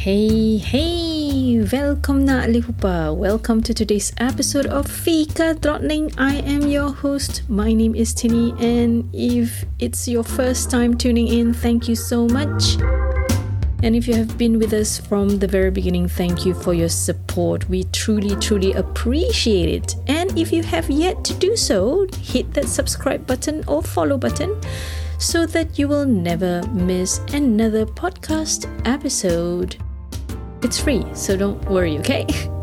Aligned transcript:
Hey, 0.00 0.56
hey! 0.56 1.58
Välkomna 1.60 2.44
allihopa! 2.44 3.12
Welcome 3.14 3.62
to 3.64 3.74
today's 3.74 4.14
episode 4.16 4.64
of 4.64 4.86
Fika 4.86 5.54
Drottning. 5.60 6.10
I 6.16 6.36
am 6.36 6.66
your 6.68 6.88
host. 6.88 7.42
My 7.50 7.74
name 7.74 7.94
is 7.94 8.14
Tini, 8.14 8.54
and 8.58 9.04
if 9.12 9.66
it's 9.78 10.08
your 10.08 10.24
first 10.24 10.70
time 10.70 10.96
tuning 10.96 11.28
in, 11.28 11.52
thank 11.52 11.86
you 11.86 11.94
so 11.94 12.26
much. 12.26 12.80
And 13.82 13.94
if 13.94 14.08
you 14.08 14.14
have 14.14 14.38
been 14.38 14.58
with 14.58 14.72
us 14.72 14.98
from 14.98 15.38
the 15.38 15.46
very 15.46 15.70
beginning, 15.70 16.08
thank 16.08 16.46
you 16.46 16.54
for 16.54 16.72
your 16.72 16.88
support. 16.88 17.68
We 17.68 17.84
truly, 17.92 18.34
truly 18.36 18.72
appreciate 18.72 19.68
it. 19.68 19.96
And 20.06 20.32
if 20.38 20.50
you 20.50 20.62
have 20.62 20.88
yet 20.88 21.22
to 21.26 21.34
do 21.34 21.56
so, 21.56 22.06
hit 22.22 22.54
that 22.54 22.68
subscribe 22.68 23.26
button 23.26 23.64
or 23.68 23.82
follow 23.82 24.16
button 24.16 24.58
so 25.18 25.44
that 25.44 25.78
you 25.78 25.88
will 25.88 26.06
never 26.06 26.66
miss 26.68 27.18
another 27.34 27.84
podcast 27.84 28.64
episode. 28.86 29.76
It's 30.62 30.78
free, 30.78 31.04
so 31.14 31.36
don't 31.36 31.62
worry, 31.70 31.98
okay? 31.98 32.26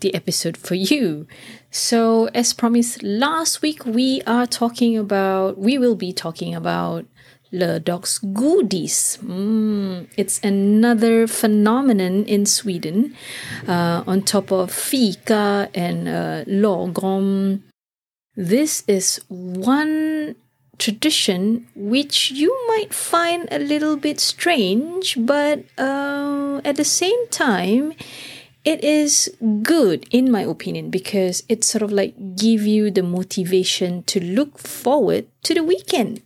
the 0.00 0.14
episode 0.14 0.58
for 0.58 0.74
you. 0.74 1.26
So, 1.70 2.26
as 2.34 2.52
promised 2.52 3.02
last 3.02 3.62
week, 3.62 3.86
we 3.86 4.20
are 4.26 4.46
talking 4.46 4.98
about, 4.98 5.56
we 5.56 5.78
will 5.78 5.94
be 5.94 6.12
talking 6.12 6.54
about 6.54 7.06
Lördagsgodis. 7.52 9.18
Mm, 9.22 10.06
it's 10.16 10.40
another 10.44 11.26
phenomenon 11.26 12.24
in 12.24 12.46
Sweden 12.46 13.14
uh, 13.66 14.02
on 14.06 14.22
top 14.22 14.52
of 14.52 14.70
fika 14.70 15.68
and 15.74 16.08
uh, 16.08 16.44
lagom. 16.46 17.62
This 18.36 18.84
is 18.86 19.20
one 19.28 20.36
tradition 20.78 21.66
which 21.74 22.30
you 22.30 22.56
might 22.68 22.94
find 22.94 23.48
a 23.50 23.58
little 23.58 23.96
bit 23.96 24.18
strange, 24.20 25.16
but 25.18 25.64
uh, 25.76 26.60
at 26.64 26.76
the 26.76 26.84
same 26.84 27.28
time, 27.30 27.92
it 28.64 28.84
is 28.84 29.30
good 29.62 30.06
in 30.10 30.30
my 30.30 30.42
opinion 30.42 30.90
because 30.90 31.42
it 31.48 31.64
sort 31.64 31.82
of 31.82 31.92
like 31.92 32.14
give 32.36 32.66
you 32.66 32.90
the 32.90 33.02
motivation 33.02 34.02
to 34.04 34.20
look 34.20 34.58
forward 34.58 35.26
to 35.42 35.54
the 35.54 35.64
weekend. 35.64 36.22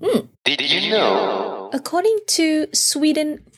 Mm. 0.00 0.28
Did 0.44 0.60
you 0.70 0.90
know? 0.90 1.70
According 1.72 2.18
to 2.28 2.66
Sweden.se 2.72 3.48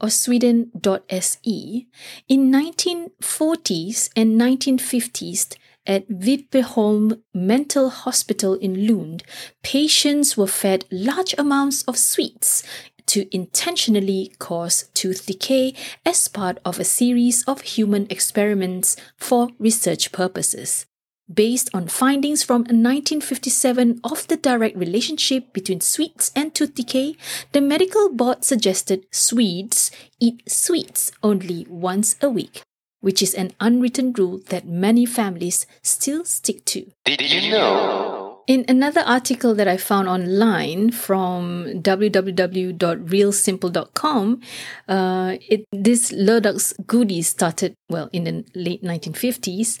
or 0.00 0.10
Sweden.se, 0.10 1.86
in 2.28 2.50
1940s 2.50 4.10
and 4.16 4.40
1950s 4.40 5.56
at 5.86 6.08
Vipeholm 6.08 7.20
Mental 7.34 7.90
Hospital 7.90 8.54
in 8.54 8.86
Lund, 8.86 9.22
patients 9.62 10.36
were 10.36 10.46
fed 10.46 10.86
large 10.90 11.34
amounts 11.36 11.82
of 11.82 11.98
sweets 11.98 12.62
to 13.06 13.28
intentionally 13.34 14.32
cause 14.38 14.88
tooth 14.94 15.26
decay 15.26 15.74
as 16.06 16.26
part 16.26 16.58
of 16.64 16.80
a 16.80 16.84
series 16.84 17.44
of 17.44 17.60
human 17.60 18.06
experiments 18.08 18.96
for 19.16 19.50
research 19.58 20.10
purposes. 20.10 20.86
Based 21.32 21.70
on 21.72 21.88
findings 21.88 22.42
from 22.42 22.64
1957 22.64 24.00
of 24.04 24.28
the 24.28 24.36
direct 24.36 24.76
relationship 24.76 25.54
between 25.54 25.80
sweets 25.80 26.30
and 26.36 26.54
tooth 26.54 26.74
decay, 26.74 27.16
the 27.52 27.62
medical 27.62 28.10
board 28.10 28.44
suggested 28.44 29.06
Swedes 29.10 29.90
eat 30.20 30.42
sweets 30.46 31.12
only 31.22 31.66
once 31.70 32.16
a 32.20 32.28
week, 32.28 32.60
which 33.00 33.22
is 33.22 33.32
an 33.32 33.52
unwritten 33.58 34.12
rule 34.12 34.42
that 34.50 34.68
many 34.68 35.06
families 35.06 35.66
still 35.82 36.26
stick 36.26 36.62
to. 36.66 36.90
Did 37.06 37.22
you 37.22 37.50
know? 37.50 38.40
In 38.46 38.66
another 38.68 39.00
article 39.06 39.54
that 39.54 39.66
I 39.66 39.78
found 39.78 40.10
online 40.10 40.90
from 40.90 41.80
www.realsimple.com, 41.80 44.40
uh, 44.88 45.36
it, 45.40 45.64
this 45.72 46.12
Lördagsgodis 46.12 47.24
started, 47.24 47.72
well, 47.88 48.10
in 48.12 48.24
the 48.24 48.44
late 48.54 48.82
1950s, 48.82 49.78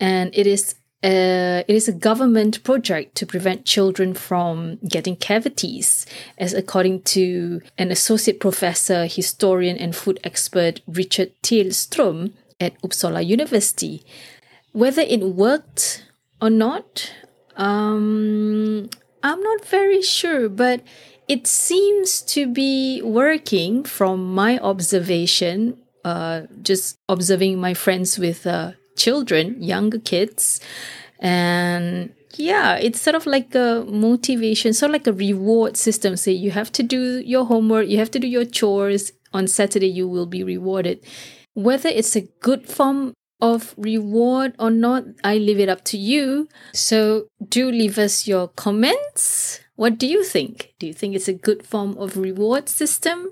and 0.00 0.34
it 0.34 0.48
is 0.48 0.74
uh, 1.02 1.64
it 1.66 1.74
is 1.74 1.88
a 1.88 1.92
government 1.92 2.62
project 2.62 3.14
to 3.14 3.26
prevent 3.26 3.64
children 3.64 4.12
from 4.12 4.76
getting 4.86 5.16
cavities, 5.16 6.04
as 6.36 6.52
according 6.52 7.00
to 7.02 7.62
an 7.78 7.90
associate 7.90 8.38
professor, 8.38 9.06
historian, 9.06 9.78
and 9.78 9.96
food 9.96 10.20
expert 10.24 10.80
Richard 10.86 11.32
Tellström 11.42 12.32
at 12.60 12.80
Uppsala 12.82 13.26
University. 13.26 14.04
Whether 14.72 15.00
it 15.02 15.20
worked 15.22 16.04
or 16.40 16.50
not, 16.50 17.10
um, 17.56 18.90
I'm 19.22 19.40
not 19.40 19.64
very 19.64 20.02
sure, 20.02 20.50
but 20.50 20.82
it 21.28 21.46
seems 21.46 22.20
to 22.22 22.46
be 22.46 23.00
working 23.02 23.84
from 23.84 24.34
my 24.34 24.58
observation, 24.58 25.78
uh, 26.04 26.42
just 26.62 26.98
observing 27.08 27.58
my 27.58 27.72
friends 27.72 28.18
with 28.18 28.46
uh, 28.46 28.72
children, 29.00 29.62
younger 29.62 29.98
kids. 29.98 30.60
And 31.18 32.12
yeah, 32.36 32.76
it's 32.76 33.00
sort 33.00 33.16
of 33.16 33.26
like 33.26 33.54
a 33.54 33.84
motivation, 33.88 34.72
sort 34.72 34.90
of 34.90 34.92
like 34.92 35.06
a 35.06 35.12
reward 35.12 35.76
system. 35.76 36.16
Say 36.16 36.32
you 36.32 36.50
have 36.50 36.70
to 36.72 36.82
do 36.82 37.20
your 37.20 37.46
homework, 37.46 37.88
you 37.88 37.98
have 37.98 38.10
to 38.12 38.18
do 38.18 38.28
your 38.28 38.44
chores. 38.44 39.12
On 39.32 39.46
Saturday, 39.46 39.86
you 39.86 40.08
will 40.08 40.26
be 40.26 40.42
rewarded. 40.42 40.98
Whether 41.54 41.88
it's 41.88 42.16
a 42.16 42.28
good 42.40 42.68
form 42.68 43.14
of 43.40 43.74
reward 43.76 44.54
or 44.58 44.70
not, 44.70 45.04
I 45.22 45.38
leave 45.38 45.60
it 45.60 45.68
up 45.68 45.84
to 45.84 45.96
you. 45.96 46.48
So 46.72 47.28
do 47.48 47.70
leave 47.70 47.96
us 47.96 48.26
your 48.26 48.48
comments. 48.48 49.60
What 49.76 49.98
do 49.98 50.06
you 50.06 50.24
think? 50.24 50.74
Do 50.80 50.86
you 50.88 50.92
think 50.92 51.14
it's 51.14 51.28
a 51.28 51.32
good 51.32 51.64
form 51.64 51.96
of 51.96 52.16
reward 52.16 52.68
system? 52.68 53.30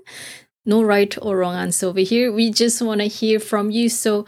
No 0.65 0.81
right 0.83 1.15
or 1.21 1.37
wrong 1.37 1.55
answer 1.55 1.87
over 1.87 1.99
here. 1.99 2.31
We 2.31 2.49
just 2.49 2.81
want 2.81 3.01
to 3.01 3.07
hear 3.07 3.39
from 3.39 3.71
you. 3.71 3.89
So 3.89 4.25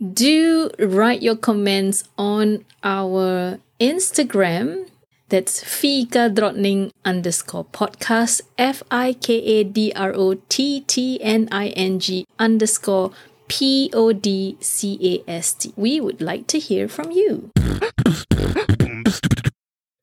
do 0.00 0.70
write 0.78 1.22
your 1.22 1.36
comments 1.36 2.04
on 2.16 2.64
our 2.82 3.58
Instagram. 3.78 4.88
That's 5.28 5.62
Fika 5.62 6.28
Drottning 6.30 6.90
underscore 7.04 7.66
podcast, 7.66 8.40
F 8.58 8.82
I 8.90 9.12
K 9.12 9.34
A 9.34 9.64
D 9.64 9.92
R 9.94 10.12
O 10.14 10.34
T 10.48 10.80
T 10.80 11.20
N 11.22 11.48
I 11.52 11.68
N 11.68 12.00
G 12.00 12.26
underscore 12.38 13.12
P 13.46 13.90
O 13.92 14.12
D 14.12 14.56
C 14.60 14.98
A 15.28 15.30
S 15.30 15.52
T. 15.54 15.72
We 15.76 16.00
would 16.00 16.20
like 16.20 16.48
to 16.48 16.58
hear 16.58 16.88
from 16.88 17.12
you. 17.12 17.50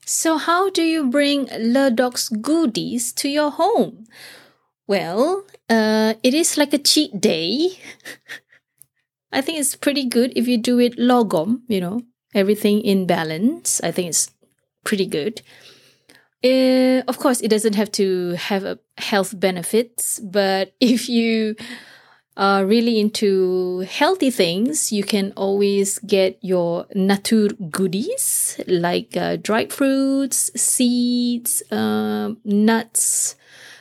So, 0.06 0.38
how 0.38 0.70
do 0.70 0.84
you 0.84 1.10
bring 1.10 1.48
Lördagsgodis 1.48 3.14
to 3.16 3.28
your 3.28 3.52
home? 3.52 4.06
Well, 4.88 5.44
uh, 5.70 6.14
it 6.24 6.34
is 6.34 6.58
like 6.58 6.74
a 6.74 6.78
cheat 6.78 7.20
day. 7.20 7.72
I 9.32 9.42
think 9.42 9.60
it's 9.60 9.76
pretty 9.76 10.06
good 10.06 10.34
if 10.36 10.48
you 10.48 10.58
do 10.58 10.80
it 10.80 10.98
lagom, 10.98 11.62
you 11.68 11.82
know, 11.82 12.02
everything 12.34 12.82
in 12.82 13.06
balance. 13.06 13.82
I 13.84 13.92
think 13.92 14.10
it's 14.10 14.32
pretty 14.84 15.06
good. 15.06 15.42
Uh, 16.44 17.02
of 17.08 17.18
course, 17.18 17.42
it 17.42 17.50
doesn't 17.50 17.76
have 17.76 17.92
to 17.94 18.32
have 18.34 18.64
a 18.64 18.80
health 18.98 19.38
benefits, 19.40 20.20
but 20.20 20.74
if 20.80 21.10
you 21.10 21.56
are 22.38 22.66
really 22.66 23.00
into 23.00 23.80
healthy 23.80 24.30
things, 24.30 24.92
you 24.92 25.04
can 25.04 25.34
always 25.36 25.98
get 26.00 26.38
your 26.42 26.86
natur 26.94 27.50
goodies 27.72 28.62
like 28.68 29.18
uh, 29.18 29.38
dried 29.38 29.74
fruits, 29.74 30.52
seeds, 30.56 31.64
uh, 31.72 32.32
nuts 32.46 33.36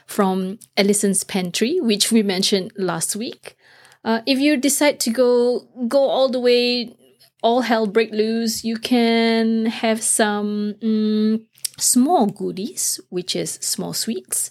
from 0.07 0.59
Allison's 0.77 1.23
Pantry, 1.23 1.79
which 1.81 2.11
we 2.11 2.23
mentioned 2.23 2.73
last 2.79 3.15
week. 3.15 3.57
Uh, 4.07 4.23
if 4.25 4.39
you 4.39 4.57
decide 4.57 5.01
to 5.01 5.11
go 5.11 5.67
go 5.89 5.99
all 5.99 6.29
the 6.29 6.39
way, 6.39 6.95
all 7.43 7.63
hell 7.63 7.89
break 7.89 8.13
loose, 8.13 8.63
you 8.63 8.77
can 8.77 9.67
have 9.67 10.01
some 10.01 10.75
mm, 10.81 11.43
smågodis, 11.77 13.01
which 13.11 13.35
is 13.35 13.59
small 13.61 13.93
sweets, 13.93 14.49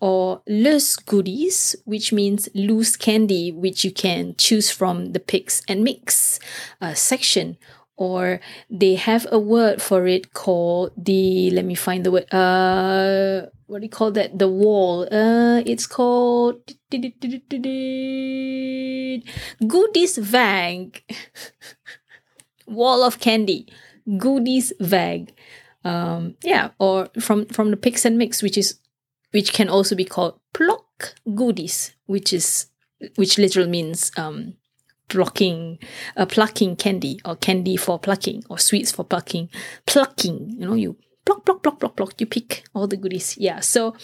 or 0.00 0.40
lösgodis, 0.48 1.76
which 1.84 2.14
means 2.14 2.48
loose 2.54 2.96
candy, 2.96 3.52
which 3.52 3.84
you 3.84 3.92
can 3.92 4.34
choose 4.38 4.70
from 4.70 5.12
the 5.12 5.20
picks 5.20 5.60
and 5.68 5.84
mix 5.84 6.40
uh, 6.80 6.94
section. 6.94 7.58
Or 7.96 8.40
they 8.68 8.96
have 8.96 9.26
a 9.30 9.38
word 9.38 9.80
for 9.80 10.06
it 10.08 10.34
called 10.34 10.92
the, 10.96 11.50
let 11.50 11.64
me 11.64 11.76
find 11.76 12.04
the 12.04 12.10
word, 12.10 12.32
uh, 12.34 13.46
what 13.66 13.80
do 13.80 13.84
you 13.84 13.90
call 13.90 14.10
that? 14.12 14.38
The 14.38 14.48
wall. 14.48 15.02
Uh, 15.10 15.62
it's 15.66 15.86
called 15.86 16.60
godisvägg. 19.62 21.02
wall 22.66 23.02
of 23.02 23.20
candy. 23.20 23.66
Godisvägg. 24.08 25.30
Um, 25.84 26.36
yeah, 26.42 26.70
or 26.78 27.08
from 27.20 27.46
from 27.46 27.70
the 27.70 27.76
picks 27.76 28.04
and 28.04 28.16
mix, 28.16 28.42
which 28.42 28.56
is 28.56 28.78
which 29.32 29.52
can 29.52 29.68
also 29.68 29.94
be 29.94 30.04
called 30.04 30.40
plock 30.54 31.14
goodies, 31.34 31.94
which 32.06 32.32
is 32.32 32.68
which 33.16 33.36
literally 33.38 33.68
means 33.68 34.10
um, 34.16 34.54
plucking, 35.08 35.78
uh, 36.16 36.26
plucking 36.26 36.76
candy 36.76 37.20
or 37.24 37.36
candy 37.36 37.76
for 37.76 37.98
plucking 37.98 38.44
or 38.48 38.58
sweets 38.58 38.92
for 38.92 39.04
plucking, 39.04 39.48
plucking. 39.86 40.56
You 40.58 40.66
know, 40.66 40.74
you 40.74 40.96
pluck, 41.24 41.44
pluck, 41.44 41.62
pluck, 41.62 41.80
pluck, 41.80 41.96
pluck. 41.96 42.20
You 42.20 42.26
pick 42.26 42.64
all 42.74 42.86
the 42.86 42.96
goodies. 42.96 43.36
Yeah. 43.38 43.60
So 43.60 43.94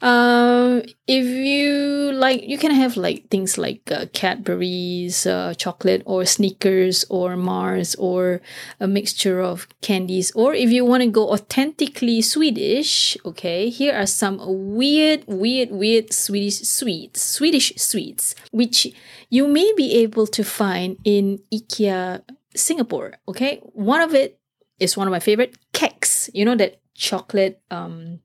um, 0.00 0.82
if 1.06 1.24
you 1.26 2.12
like, 2.12 2.42
you 2.46 2.56
can 2.56 2.70
have 2.70 2.96
like 2.96 3.28
things 3.30 3.58
like 3.58 3.90
uh, 3.90 4.06
Cadbury's, 4.12 5.26
uh, 5.26 5.54
chocolate, 5.54 6.02
or 6.06 6.24
Snickers, 6.24 7.04
or 7.10 7.36
Mars, 7.36 7.94
or 7.96 8.40
a 8.78 8.86
mixture 8.86 9.40
of 9.40 9.66
candies. 9.80 10.30
Or 10.32 10.54
if 10.54 10.70
you 10.70 10.84
want 10.84 11.02
to 11.02 11.10
go 11.10 11.30
authentically 11.32 12.22
Swedish, 12.22 13.16
okay, 13.24 13.70
here 13.70 13.94
are 13.94 14.06
some 14.06 14.38
weird, 14.76 15.24
weird, 15.26 15.70
weird 15.70 16.12
Swedish 16.12 16.60
sweets, 16.60 17.20
Swedish 17.20 17.72
sweets, 17.76 18.36
which 18.52 18.86
you 19.30 19.48
may 19.48 19.72
be 19.76 19.94
able 19.94 20.26
to 20.28 20.44
find 20.44 20.96
in 21.04 21.40
IKEA 21.52 22.22
Singapore. 22.54 23.14
Okay, 23.26 23.60
one 23.72 24.00
of 24.00 24.14
it 24.14 24.38
is 24.78 24.96
one 24.96 25.08
of 25.08 25.12
my 25.12 25.20
favorite, 25.20 25.56
Kex. 25.72 26.30
You 26.32 26.44
know 26.44 26.54
that 26.56 26.80
chocolate 26.94 27.60
um 27.70 28.20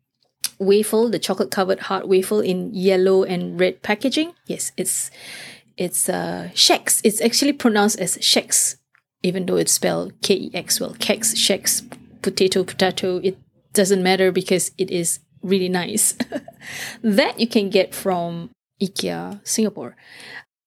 waffle, 0.59 1.09
the 1.09 1.19
chocolate 1.19 1.51
covered 1.51 1.81
hard 1.81 2.05
waffle 2.05 2.39
in 2.39 2.73
yellow 2.73 3.23
and 3.23 3.59
red 3.59 3.81
packaging. 3.81 4.33
Yes, 4.45 4.71
it's 4.77 5.11
it's 5.77 6.09
uh 6.09 6.49
Shex. 6.53 7.01
It's 7.03 7.21
actually 7.21 7.53
pronounced 7.53 7.99
as 7.99 8.17
Shex, 8.17 8.77
even 9.21 9.45
though 9.45 9.57
it's 9.57 9.73
spelled 9.73 10.13
K 10.21 10.35
E 10.35 10.51
X. 10.53 10.79
Well, 10.79 10.95
Kex, 10.99 11.33
Shex, 11.33 11.83
potato, 12.21 12.63
potato. 12.63 13.17
It 13.17 13.37
doesn't 13.73 14.03
matter 14.03 14.31
because 14.31 14.71
it 14.77 14.91
is 14.91 15.19
really 15.41 15.69
nice. 15.69 16.15
that 17.01 17.39
you 17.39 17.47
can 17.47 17.69
get 17.69 17.93
from 17.93 18.49
IKEA 18.81 19.39
Singapore. 19.43 19.95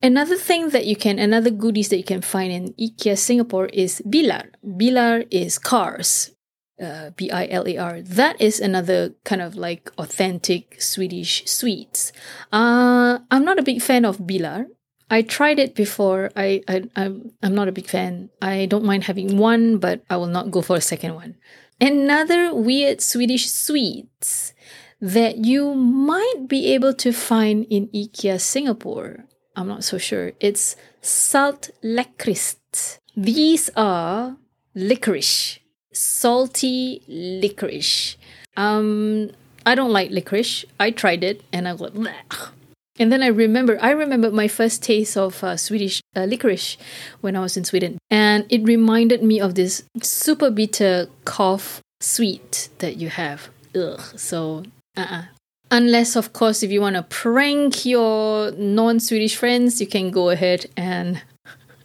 Another 0.02 0.36
thing 0.36 0.70
that 0.70 0.84
you 0.84 0.94
can, 0.94 1.18
another 1.18 1.50
goodies 1.50 1.88
that 1.88 1.96
you 1.96 2.04
can 2.04 2.20
find 2.20 2.52
in 2.52 2.74
IKEA 2.74 3.16
Singapore 3.16 3.66
is 3.66 4.02
bilar. 4.04 4.50
Bilar 4.64 5.26
is 5.30 5.58
cars 5.58 6.35
uh, 6.80 7.10
B 7.16 7.30
I 7.30 7.46
L 7.46 7.66
A 7.66 7.76
R. 7.78 8.02
That 8.02 8.40
is 8.40 8.60
another 8.60 9.14
kind 9.24 9.42
of 9.42 9.56
like 9.56 9.90
authentic 9.98 10.80
Swedish 10.80 11.44
sweets. 11.46 12.12
Uh, 12.52 13.18
I'm 13.30 13.44
not 13.44 13.58
a 13.58 13.62
big 13.62 13.82
fan 13.82 14.04
of 14.04 14.18
bilar. 14.18 14.66
I 15.10 15.22
tried 15.22 15.58
it 15.58 15.74
before. 15.74 16.30
I, 16.36 16.62
I 16.68 16.84
I'm 16.96 17.32
I'm 17.42 17.54
not 17.54 17.68
a 17.68 17.72
big 17.72 17.86
fan. 17.86 18.30
I 18.42 18.66
don't 18.66 18.84
mind 18.84 19.04
having 19.04 19.38
one, 19.38 19.78
but 19.78 20.02
I 20.10 20.16
will 20.16 20.26
not 20.26 20.50
go 20.50 20.62
for 20.62 20.76
a 20.76 20.80
second 20.80 21.14
one. 21.14 21.36
Another 21.80 22.54
weird 22.54 23.00
Swedish 23.00 23.50
sweets 23.50 24.52
that 25.00 25.44
you 25.44 25.74
might 25.74 26.48
be 26.48 26.72
able 26.72 26.94
to 26.94 27.12
find 27.12 27.66
in 27.68 27.88
IKEA 27.88 28.40
Singapore. 28.40 29.26
I'm 29.54 29.68
not 29.68 29.84
so 29.84 29.98
sure. 29.98 30.32
It's 30.40 30.74
salt 31.02 31.70
lakrits. 31.84 32.98
These 33.14 33.70
are 33.76 34.36
licorice 34.74 35.60
salty 35.96 37.02
licorice. 37.08 38.16
Um, 38.56 39.30
I 39.64 39.74
don't 39.74 39.92
like 39.92 40.10
licorice. 40.10 40.64
I 40.78 40.90
tried 40.90 41.24
it 41.24 41.42
and 41.52 41.66
I 41.66 41.72
was 41.72 41.80
like, 41.80 41.94
Bleh. 41.94 42.50
and 42.98 43.10
then 43.10 43.22
I 43.22 43.28
remember, 43.28 43.78
I 43.80 43.90
remember 43.90 44.30
my 44.30 44.48
first 44.48 44.82
taste 44.82 45.16
of 45.16 45.42
uh, 45.42 45.56
Swedish 45.56 46.00
uh, 46.14 46.24
licorice 46.24 46.76
when 47.20 47.34
I 47.36 47.40
was 47.40 47.56
in 47.56 47.64
Sweden, 47.64 47.98
and 48.10 48.46
it 48.48 48.62
reminded 48.64 49.22
me 49.22 49.40
of 49.40 49.54
this 49.54 49.84
super 50.02 50.50
bitter 50.50 51.08
cough 51.24 51.80
sweet 52.00 52.68
that 52.78 52.96
you 52.96 53.08
have. 53.08 53.48
Ugh. 53.74 54.00
So, 54.16 54.64
uh-uh. 54.96 55.24
Unless, 55.70 56.14
of 56.14 56.32
course, 56.32 56.62
if 56.62 56.70
you 56.70 56.80
want 56.80 56.94
to 56.94 57.02
prank 57.02 57.84
your 57.84 58.52
non-Swedish 58.52 59.34
friends, 59.34 59.80
you 59.80 59.86
can 59.88 60.12
go 60.12 60.30
ahead 60.30 60.66
and 60.76 61.22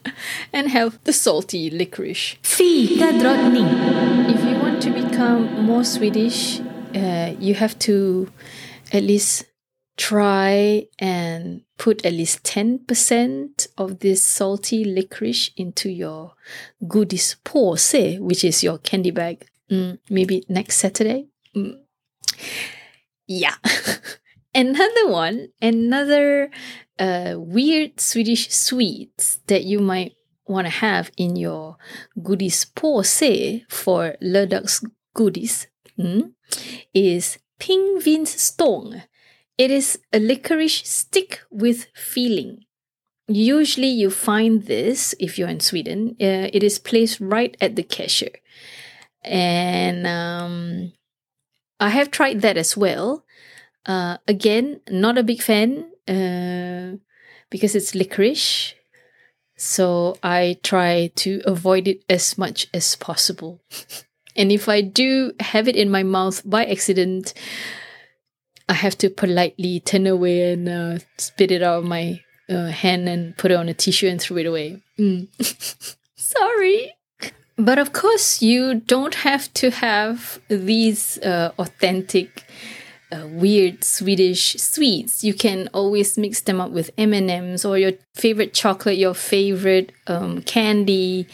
and 0.53 0.69
have 0.69 1.00
the 1.03 1.13
salty 1.13 1.69
licorice. 1.69 2.36
If 4.30 4.44
you 4.44 4.59
want 4.59 4.81
to 4.83 4.92
become 4.92 5.65
more 5.65 5.83
Swedish, 5.83 6.59
uh, 6.95 7.33
you 7.39 7.56
have 7.56 7.77
to 7.80 8.31
at 8.92 9.03
least 9.03 9.45
try 9.98 10.88
and 11.00 11.62
put 11.77 12.06
at 12.06 12.13
least 12.13 12.44
10% 12.44 13.68
of 13.77 14.00
this 14.00 14.24
salty 14.24 14.83
licorice 14.83 15.51
into 15.56 15.89
your 15.89 16.33
godispåse, 16.83 18.19
which 18.19 18.44
is 18.44 18.63
your 18.63 18.77
candy 18.80 19.12
bag. 19.12 19.45
Mm, 19.69 20.00
maybe 20.09 20.44
next 20.50 20.77
Saturday. 20.77 21.27
Mm. 21.56 21.77
Yeah. 23.27 23.56
another 24.53 25.07
one, 25.07 25.50
another 25.62 26.50
uh, 27.00 27.36
weird 27.38 28.00
Swedish 28.00 28.50
sweets 28.50 29.39
that 29.48 29.63
you 29.63 29.79
might 29.79 30.13
want 30.46 30.65
to 30.67 30.72
have 30.72 31.12
in 31.17 31.36
your 31.36 31.77
godispåse 32.17 33.63
for 33.70 34.15
lördags 34.22 34.84
goodies 35.13 35.67
mm, 35.98 36.31
is 36.93 37.38
Pingvinstång. 37.60 39.03
It 39.58 39.72
is 39.72 40.00
a 40.12 40.20
licorice 40.20 40.84
stick 40.84 41.41
with 41.51 41.88
filling. 41.93 42.65
Usually, 43.27 43.88
you 43.88 44.10
find 44.10 44.63
this 44.65 45.15
if 45.20 45.38
you're 45.38 45.48
in 45.48 45.60
Sweden. 45.60 46.15
Uh, 46.20 46.50
it 46.51 46.63
is 46.63 46.79
placed 46.79 47.22
right 47.22 47.55
at 47.62 47.75
the 47.75 47.84
cashier, 47.84 48.31
and 49.24 50.08
um, 50.08 50.91
I 51.79 51.89
have 51.89 52.12
tried 52.12 52.41
that 52.41 52.58
as 52.58 52.75
well. 52.75 53.24
Uh, 53.86 54.18
again, 54.28 54.82
not 54.90 55.18
a 55.18 55.24
big 55.24 55.42
fan 55.42 55.86
uh, 56.08 56.98
because 57.50 57.76
it's 57.76 57.96
licorice. 57.96 58.76
So 59.58 60.18
I 60.24 60.58
try 60.64 61.12
to 61.18 61.42
avoid 61.46 61.88
it 61.88 62.04
as 62.10 62.38
much 62.38 62.68
as 62.74 62.96
possible. 62.96 63.62
and 64.36 64.52
if 64.52 64.68
I 64.68 64.82
do 64.82 65.34
have 65.40 65.68
it 65.68 65.76
in 65.76 65.92
my 65.92 66.04
mouth 66.04 66.42
by 66.44 66.66
accident, 66.66 67.34
I 68.68 68.74
have 68.74 68.98
to 69.00 69.10
politely 69.10 69.80
turn 69.82 70.08
away 70.08 70.54
and 70.54 70.70
uh, 70.70 71.00
spit 71.18 71.52
it 71.52 71.62
out 71.62 71.80
of 71.80 71.86
my 71.86 72.22
uh, 72.50 72.68
hand 72.68 73.08
and 73.08 73.38
put 73.38 73.52
it 73.52 73.56
on 73.56 73.70
a 73.70 73.74
tissue 73.74 74.08
and 74.08 74.22
throw 74.22 74.38
it 74.38 74.46
away. 74.46 74.82
Mm. 74.98 75.28
Sorry. 76.16 76.94
But 77.58 77.78
of 77.78 77.94
course, 77.94 78.42
you 78.42 78.76
don't 78.76 79.16
have 79.16 79.54
to 79.56 79.70
have 79.70 80.40
these 80.48 81.20
uh, 81.20 81.52
authentic 81.60 82.46
uh, 83.12 83.27
weird 83.27 83.84
Swedish 83.84 84.56
sweets. 84.56 85.24
You 85.24 85.34
can 85.34 85.70
always 85.74 86.18
mix 86.18 86.41
them 86.41 86.62
up 86.62 86.72
with 86.72 86.91
M 86.98 87.13
and 87.13 87.30
M's 87.30 87.65
or 87.65 87.77
your 87.77 87.94
favorite 88.13 88.53
chocolate, 88.53 88.98
your 88.98 89.13
favorite 89.13 89.91
um, 90.08 90.41
candy, 90.41 91.27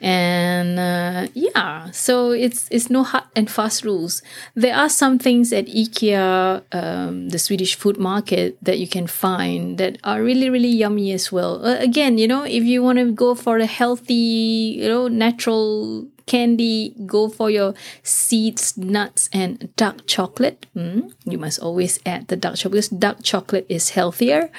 and 0.00 0.78
uh, 0.78 1.26
yeah. 1.34 1.90
So 1.90 2.30
it's 2.32 2.68
it's 2.70 2.90
no 2.90 3.02
hard 3.02 3.24
and 3.34 3.50
fast 3.50 3.84
rules. 3.84 4.22
There 4.54 4.76
are 4.76 4.88
some 4.88 5.18
things 5.18 5.52
at 5.52 5.66
IKEA, 5.66 6.62
um, 6.72 7.30
the 7.30 7.38
Swedish 7.38 7.74
food 7.76 7.98
market, 7.98 8.58
that 8.62 8.78
you 8.78 8.86
can 8.86 9.06
find 9.06 9.78
that 9.78 9.98
are 10.04 10.22
really 10.22 10.50
really 10.50 10.68
yummy 10.68 11.12
as 11.12 11.32
well. 11.32 11.64
Uh, 11.64 11.78
again, 11.78 12.18
you 12.18 12.28
know, 12.28 12.44
if 12.44 12.64
you 12.64 12.82
want 12.82 12.98
to 12.98 13.12
go 13.12 13.34
for 13.34 13.58
a 13.58 13.66
healthy, 13.66 14.76
you 14.80 14.88
know, 14.88 15.08
natural 15.08 16.06
candy, 16.26 16.94
go 17.06 17.28
for 17.28 17.50
your 17.50 17.74
seeds, 18.02 18.76
nuts, 18.76 19.28
and 19.32 19.74
dark 19.76 20.06
chocolate. 20.06 20.66
Mm, 20.76 21.12
you 21.24 21.38
must 21.38 21.60
always 21.60 21.98
add 22.04 22.28
the 22.28 22.36
dark 22.36 22.56
chocolate 22.56 22.72
because 22.72 22.88
dark 22.88 23.22
chocolate 23.22 23.66
is 23.68 23.90
healthier. 23.90 24.50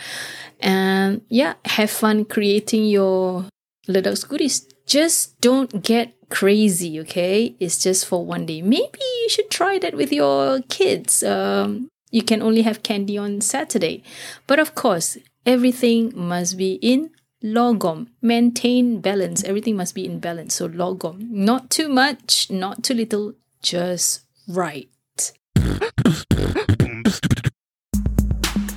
And 0.59 1.21
yeah, 1.29 1.55
have 1.65 1.91
fun 1.91 2.25
creating 2.25 2.85
your 2.85 3.45
little 3.87 4.15
goodies. 4.15 4.67
Just 4.85 5.39
don't 5.41 5.83
get 5.83 6.13
crazy, 6.29 6.99
okay? 7.01 7.55
It's 7.59 7.77
just 7.81 8.05
for 8.05 8.25
one 8.25 8.45
day. 8.45 8.61
Maybe 8.61 8.99
you 9.21 9.29
should 9.29 9.49
try 9.49 9.79
that 9.79 9.95
with 9.95 10.11
your 10.11 10.61
kids. 10.69 11.23
Um, 11.23 11.89
you 12.11 12.23
can 12.23 12.41
only 12.41 12.61
have 12.61 12.83
candy 12.83 13.17
on 13.17 13.41
Saturday. 13.41 14.03
But 14.47 14.59
of 14.59 14.75
course, 14.75 15.17
everything 15.45 16.13
must 16.15 16.57
be 16.57 16.79
in 16.81 17.11
lagom. 17.53 18.07
Maintain 18.21 18.99
balance. 19.01 19.43
Everything 19.43 19.75
must 19.75 19.95
be 19.95 20.05
in 20.05 20.19
balance. 20.19 20.55
So 20.55 20.67
lagom. 20.67 21.29
Not 21.29 21.69
too 21.69 21.89
much, 21.89 22.49
not 22.49 22.83
too 22.83 22.93
little, 22.93 23.33
just 23.61 24.25
right. 24.47 24.89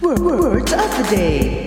Words 0.03 0.73
of 0.73 0.91
the 0.97 1.07
day. 1.11 1.65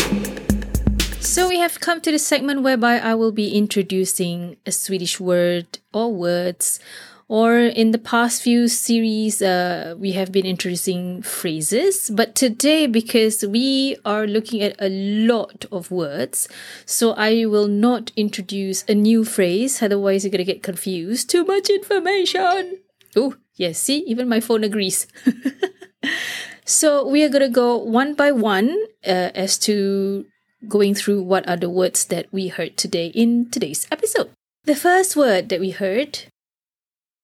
So 1.19 1.49
we 1.49 1.57
have 1.57 1.79
come 1.79 1.99
to 2.01 2.11
the 2.11 2.19
segment 2.19 2.61
whereby 2.61 2.99
I 2.99 3.15
will 3.15 3.31
be 3.31 3.55
introducing 3.55 4.57
a 4.65 4.71
Swedish 4.71 5.19
word 5.19 5.79
or 5.93 6.13
words. 6.13 6.79
Or 7.27 7.57
in 7.57 7.91
the 7.91 7.97
past 7.97 8.41
few 8.41 8.67
series, 8.67 9.41
uh, 9.41 9.95
we 9.97 10.11
have 10.11 10.31
been 10.31 10.45
introducing 10.45 11.21
phrases. 11.21 12.09
But 12.09 12.35
today, 12.35 12.85
because 12.87 13.43
we 13.43 13.97
are 14.05 14.27
looking 14.27 14.61
at 14.61 14.75
a 14.79 14.89
lot 14.89 15.65
of 15.71 15.89
words, 15.89 16.47
so 16.85 17.13
I 17.13 17.45
will 17.45 17.67
not 17.67 18.11
introduce 18.15 18.83
a 18.87 18.93
new 18.95 19.23
phrase. 19.23 19.81
Otherwise, 19.81 20.23
you're 20.23 20.31
going 20.31 20.45
to 20.45 20.51
get 20.51 20.63
confused. 20.63 21.29
Too 21.29 21.45
much 21.45 21.69
information. 21.69 22.79
Oh, 23.15 23.35
yes. 23.55 23.79
See, 23.79 23.99
even 23.99 24.27
my 24.27 24.39
phone 24.39 24.63
agrees. 24.63 25.07
so 26.65 27.07
we 27.07 27.23
are 27.23 27.29
going 27.29 27.41
to 27.41 27.49
go 27.49 27.77
one 27.77 28.15
by 28.15 28.31
one 28.31 28.77
uh, 29.05 29.31
as 29.33 29.57
to 29.59 30.25
going 30.67 30.95
through 30.95 31.21
what 31.21 31.47
are 31.47 31.57
the 31.57 31.69
words 31.69 32.05
that 32.05 32.27
we 32.31 32.47
heard 32.47 32.77
today 32.77 33.07
in 33.07 33.49
today's 33.49 33.87
episode. 33.91 34.29
The 34.65 34.75
first 34.75 35.15
word 35.15 35.49
that 35.49 35.59
we 35.59 35.71
heard, 35.71 36.19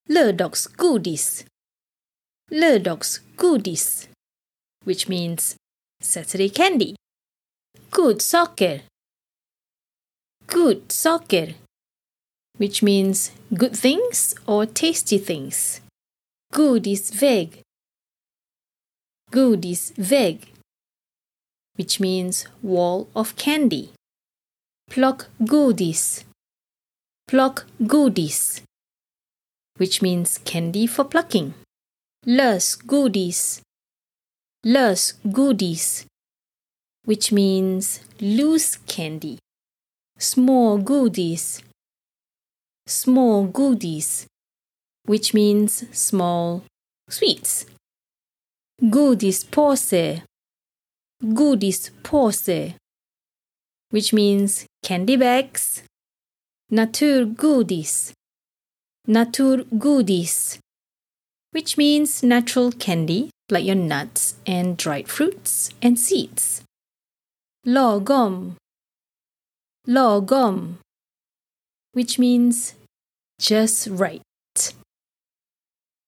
lördagsgodis. 0.10 1.46
Lördagsgodis, 2.52 4.08
which 4.86 5.08
means 5.08 5.56
Saturday 6.02 6.50
candy. 6.50 6.96
Godsaker. 7.92 8.82
Godsaker, 10.48 11.54
which 12.58 12.84
means 12.84 13.32
good 13.50 13.76
things 13.76 14.36
or 14.46 14.66
tasty 14.66 15.20
things. 15.20 15.82
Godisvägg. 16.54 17.62
Godisvägg 19.32 20.60
which 21.80 21.98
means 21.98 22.46
wall 22.62 23.08
of 23.16 23.38
candy. 23.38 23.94
Plock 24.90 25.28
goodies. 25.46 26.26
Plock 27.26 27.64
goodies, 27.88 28.62
which 29.80 30.02
means 30.02 30.40
candy 30.46 30.86
for 30.86 31.06
plucking. 31.06 31.54
Lösgodis. 32.26 33.62
Lös 34.66 35.14
goodies, 35.24 36.06
which 37.06 37.32
means 37.32 38.02
loose 38.20 38.76
candy. 38.88 39.40
Smågodis. 40.20 41.64
Small 42.86 43.46
goodies, 43.48 44.28
which 45.06 45.34
means 45.34 45.86
small 45.98 46.64
sweets. 47.08 47.66
Goodies 48.82 49.46
pose. 49.46 50.22
Godis 51.22 51.92
godispåse, 52.02 52.76
which 53.90 54.14
means 54.14 54.66
candy 54.82 55.18
bags. 55.18 55.84
Naturgodis, 56.72 58.14
naturgodis, 59.10 60.60
which 61.52 61.78
means 61.78 62.22
natural 62.22 62.72
candy 62.72 63.32
like 63.50 63.66
your 63.66 63.76
nuts 63.76 64.36
and 64.46 64.78
dried 64.78 65.10
fruits 65.10 65.72
and 65.82 65.98
seeds. 65.98 66.62
Lagom, 67.66 68.56
lagom, 69.88 70.78
which 71.94 72.20
means 72.20 72.76
just 73.40 73.88
right. 73.90 74.22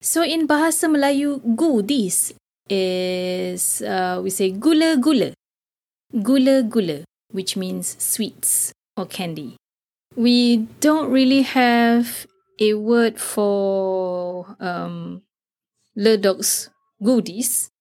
So 0.01 0.23
in 0.23 0.47
Bahasa 0.47 0.85
Melayu, 0.85 1.41
godis 1.55 2.33
is 2.69 3.81
uh, 3.81 4.21
we 4.23 4.29
say 4.29 4.51
gula 4.51 4.97
gula. 4.97 5.33
Gula 6.21 6.63
gula, 6.63 7.03
which 7.31 7.57
means 7.57 7.95
sweets 7.97 8.71
or 8.97 9.05
candy. 9.05 9.55
We 10.15 10.67
don't 10.81 11.09
really 11.09 11.41
have 11.43 12.27
a 12.61 12.75
word 12.75 13.19
for 13.19 14.55
um, 14.59 15.23
dogs 15.97 16.69
goodies 17.03 17.71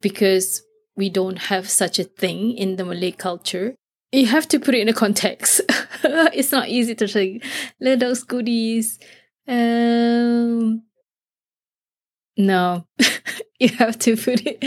because 0.00 0.62
we 0.96 1.10
don't 1.10 1.38
have 1.38 1.68
such 1.70 1.98
a 1.98 2.04
thing 2.04 2.56
in 2.56 2.76
the 2.76 2.84
Malay 2.84 3.12
culture. 3.12 3.74
You 4.10 4.26
have 4.26 4.48
to 4.48 4.58
put 4.58 4.74
it 4.74 4.80
in 4.80 4.88
a 4.88 4.92
context. 4.92 5.60
it's 6.04 6.50
not 6.50 6.68
easy 6.68 6.94
to 6.96 7.06
say 7.06 7.40
dogs 7.80 8.24
goodies. 8.24 8.98
Um, 9.46 10.82
no, 12.36 12.86
you 13.60 13.68
have 13.68 13.98
to 14.00 14.16
put 14.16 14.46
it. 14.46 14.58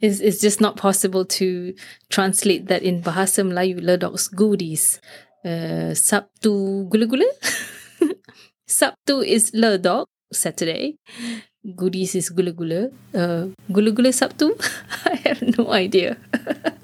It's, 0.00 0.20
it's 0.20 0.40
just 0.40 0.60
not 0.60 0.76
possible 0.76 1.24
to 1.24 1.74
translate 2.10 2.66
that 2.66 2.82
in 2.82 3.02
Bahasa 3.02 3.42
Melayu. 3.44 3.80
Lördagsgodis. 3.80 5.00
Uh, 5.44 5.92
Sabtu 5.94 6.88
gula 6.90 7.06
gula. 7.06 7.26
Sabtu 8.72 9.20
is 9.20 9.52
ledok, 9.52 10.06
Saturday. 10.32 10.96
Goodies 11.76 12.14
is 12.16 12.30
gula 12.32 12.52
gula. 12.52 12.88
Uh, 13.14 13.52
gula 13.70 13.90
gula 13.92 14.08
Sabtu? 14.08 14.56
I 15.12 15.14
have 15.28 15.42
no 15.58 15.70
idea. 15.72 16.16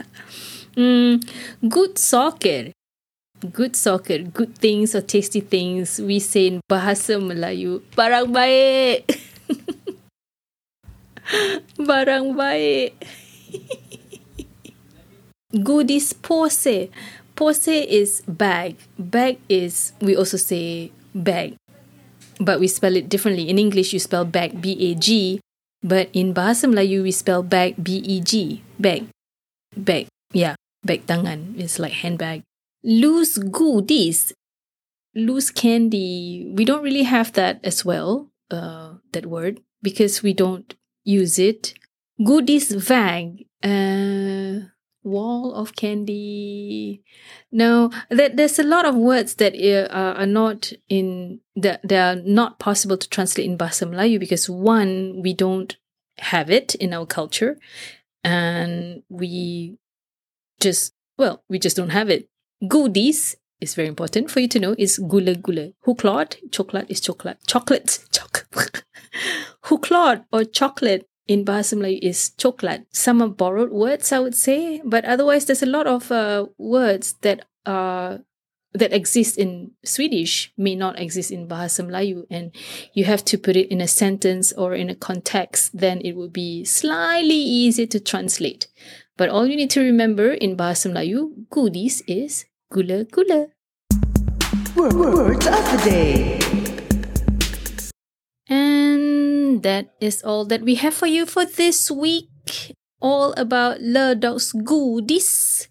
mm, 0.77 1.25
good 1.69 1.97
soccer. 1.99 2.73
Good 3.53 3.77
soccer, 3.77 4.19
good 4.19 4.59
things 4.59 4.95
or 4.95 5.01
tasty 5.01 5.41
things. 5.41 6.01
We 6.01 6.19
say 6.19 6.47
in 6.49 6.61
Bahasa 6.69 7.23
Melayu, 7.23 7.81
barang 7.95 8.35
baik. 8.35 9.07
Barang 11.79 12.33
baik. 12.33 12.97
Goodies 15.53 16.17
pose. 16.17 16.89
Pose 17.37 17.85
is 17.87 18.23
bag. 18.27 18.75
Bag 18.99 19.39
is, 19.49 19.93
we 20.01 20.17
also 20.17 20.37
say 20.41 20.91
bag. 21.15 21.58
But 22.41 22.61
we 22.61 22.69
spell 22.69 22.97
it 22.97 23.09
differently. 23.09 23.51
In 23.51 23.59
English, 23.59 23.93
you 23.93 23.99
spell 23.99 24.25
bag 24.25 24.63
B 24.63 24.79
A 24.91 24.95
G. 24.95 25.41
But 25.83 26.09
in 26.13 26.35
Bahasa 26.35 26.67
Melayu, 26.71 27.03
we 27.03 27.13
spell 27.13 27.43
bag 27.43 27.77
B 27.83 27.99
E 27.99 28.21
G. 28.21 28.63
Bag. 28.79 29.07
Bag. 29.77 30.07
Yeah. 30.33 30.55
Bag 30.87 31.07
tangan. 31.07 31.59
It's 31.59 31.79
like 31.79 31.93
handbag. 32.03 32.43
Lösgodis. 32.87 34.33
Loose 35.19 35.51
candy. 35.51 36.47
We 36.55 36.65
don't 36.65 36.85
really 36.85 37.03
have 37.03 37.33
that 37.33 37.59
as 37.65 37.83
well, 37.85 38.31
uh, 38.53 39.03
that 39.11 39.27
word, 39.27 39.59
because 39.83 40.23
we 40.23 40.33
don't 40.33 40.77
use 41.03 41.41
it. 41.41 41.75
Goodies 42.23 42.71
bag, 42.87 43.47
uh, 43.65 44.69
wall 45.03 45.55
of 45.55 45.75
candy. 45.77 47.03
No, 47.51 47.91
that 48.11 48.37
there's 48.37 48.59
a 48.59 48.65
lot 48.65 48.85
of 48.85 48.95
words 48.95 49.37
that 49.37 49.55
uh, 49.55 49.89
are 49.93 50.27
not 50.27 50.73
in 50.89 51.41
that 51.57 51.81
they 51.87 51.99
are 51.99 52.17
not 52.17 52.59
possible 52.59 52.97
to 52.97 53.09
translate 53.09 53.47
in 53.47 53.59
Bahasa 53.59 53.89
Melayu 53.89 54.21
because 54.21 54.49
one 54.49 55.21
we 55.23 55.33
don't 55.33 55.77
have 56.19 56.51
it 56.51 56.75
in 56.77 56.93
our 56.93 57.07
culture, 57.07 57.59
and 58.25 59.03
we 59.09 59.79
just 60.61 60.95
well 61.17 61.43
we 61.49 61.59
just 61.59 61.77
don't 61.77 61.91
have 61.91 62.11
it. 62.11 62.29
Godis 62.65 63.37
is 63.61 63.75
very 63.75 63.89
important 63.89 64.31
for 64.31 64.41
you 64.41 64.49
to 64.49 64.61
know 64.61 64.75
is 64.79 64.99
gula 64.99 65.35
gula. 65.35 65.73
Choklad, 65.87 66.37
chocolate 66.53 66.91
is 66.91 67.01
chocolate. 67.01 67.39
Chocolate, 67.47 68.05
chocolate. 68.13 68.85
Choklad 69.65 70.25
or 70.33 70.45
chocolate 70.45 71.09
in 71.29 71.45
Bahasa 71.45 71.77
Melayu 71.77 72.01
is 72.03 72.33
coklat. 72.41 72.87
Some 72.91 73.23
are 73.23 73.29
borrowed 73.29 73.71
words, 73.71 74.11
I 74.11 74.19
would 74.19 74.35
say, 74.35 74.81
but 74.85 75.05
otherwise 75.05 75.45
there's 75.45 75.63
a 75.63 75.69
lot 75.69 75.87
of 75.87 76.11
uh, 76.11 76.47
words 76.57 77.15
that 77.21 77.45
are 77.67 78.21
that 78.75 78.93
exist 78.93 79.39
in 79.39 79.73
Swedish 79.85 80.53
may 80.57 80.75
not 80.75 80.99
exist 80.99 81.31
in 81.31 81.49
Bahasa 81.49 81.85
Melayu, 81.85 82.25
and 82.31 82.53
you 82.93 83.05
have 83.05 83.25
to 83.25 83.39
put 83.39 83.57
it 83.57 83.71
in 83.71 83.81
a 83.81 83.89
sentence 83.89 84.53
or 84.53 84.75
in 84.75 84.91
a 84.91 84.95
context. 84.95 85.77
Then 85.77 86.01
it 86.05 86.17
will 86.17 86.29
be 86.29 86.65
slightly 86.65 87.37
easier 87.37 87.87
to 87.87 88.01
translate. 88.01 88.69
But 89.17 89.29
all 89.29 89.47
you 89.47 89.57
need 89.57 89.71
to 89.71 89.81
remember 89.81 90.33
in 90.33 90.57
Bahasa 90.57 90.93
Melayu, 90.93 91.49
godis 91.51 92.03
is 92.07 92.45
gula 92.73 93.05
gula. 93.05 93.49
Words 94.77 95.47
of 95.47 95.65
the 95.73 95.79
day. 95.85 96.39
And 98.49 98.88
that 99.63 99.95
is 100.01 100.23
all 100.23 100.45
that 100.47 100.63
we 100.63 100.77
have 100.77 100.95
for 100.95 101.07
you 101.07 101.27
for 101.27 101.45
this 101.45 101.91
week. 101.91 102.29
All 103.01 103.33
about 103.39 103.79
Lördagsgodis. 103.79 105.69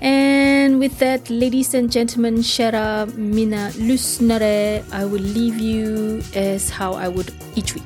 And 0.00 0.78
with 0.78 0.98
that, 1.00 1.28
ladies 1.28 1.74
and 1.74 1.92
gentlemen, 1.92 2.38
Kära 2.38 3.06
mina 3.14 3.70
lyssnare, 3.76 4.82
I 4.92 5.04
will 5.04 5.20
leave 5.20 5.58
you 5.58 6.22
as 6.34 6.70
how 6.70 6.94
I 6.94 7.08
would 7.08 7.32
each 7.54 7.74
week. 7.74 7.84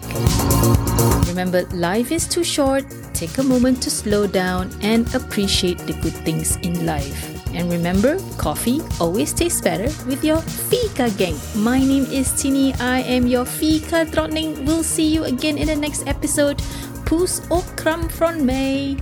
Remember, 1.27 1.65
life 1.75 2.13
is 2.13 2.29
too 2.29 2.45
short. 2.45 2.85
Take 3.15 3.37
a 3.39 3.43
moment 3.43 3.83
to 3.83 3.91
slow 3.91 4.29
down 4.29 4.71
and 4.81 5.13
appreciate 5.15 5.79
the 5.79 5.93
good 5.95 6.15
things 6.25 6.57
in 6.63 6.87
life. 6.87 7.34
And 7.55 7.71
remember, 7.71 8.19
coffee 8.37 8.83
always 9.01 9.33
tastes 9.33 9.61
better 9.61 9.89
with 10.07 10.25
your 10.25 10.43
Fika 10.43 11.11
gang. 11.17 11.39
My 11.55 11.79
name 11.79 12.05
is 12.11 12.33
Tini. 12.35 12.75
I 12.81 13.01
am 13.01 13.27
your 13.27 13.45
Fika 13.45 14.05
Drottning. 14.11 14.67
We'll 14.67 14.83
see 14.83 15.07
you 15.07 15.25
again 15.25 15.59
in 15.59 15.69
the 15.69 15.77
next 15.77 16.07
episode. 16.07 16.61
Puss 17.07 17.43
och 17.51 17.79
kram 17.79 18.09
från 18.09 18.47
mig. 18.47 18.97